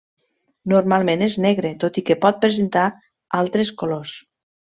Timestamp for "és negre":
1.25-1.73